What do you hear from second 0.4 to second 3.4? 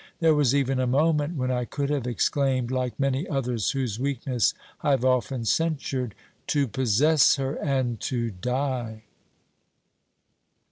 even a moment when I could have exclaimed, like many